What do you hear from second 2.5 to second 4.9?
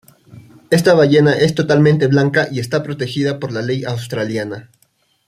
y está protegida por la ley australiana.